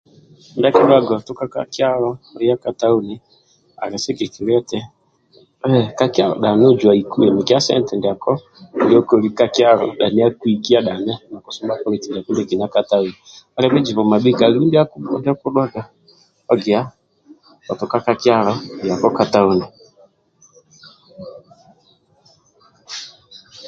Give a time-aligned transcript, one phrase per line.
[0.55, 2.09] Ndia akidhuwaga otuka ka kyalo
[2.47, 3.15] yako ka tauni
[3.83, 4.79] ali sigikilia eti
[5.67, 8.31] ee ka kyalo dhani ojwaiku mikia sente ndiamo
[8.83, 9.87] ndio okoli ka kyalo
[10.27, 13.13] akwikia dhani nokusumba poloti ndiekina ka tauni,
[13.55, 16.81] alibizibu mabhika andu ndia akidhuwaga
[17.71, 18.53] otuka ka kyalo
[18.87, 19.67] yako ka tauni